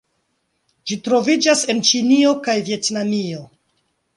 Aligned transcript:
Ĝi 0.91 0.95
troviĝas 1.09 1.63
en 1.73 1.83
Ĉinio 1.91 2.33
kaj 2.49 2.57
Vjetnamio. 2.71 3.45